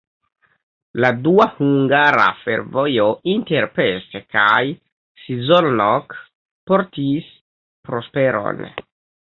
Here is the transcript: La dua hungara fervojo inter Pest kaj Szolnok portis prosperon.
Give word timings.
La 1.03 1.09
dua 1.27 1.45
hungara 1.59 2.23
fervojo 2.39 3.05
inter 3.35 3.69
Pest 3.77 4.17
kaj 4.37 4.63
Szolnok 5.27 6.19
portis 6.73 7.31
prosperon. 7.91 8.69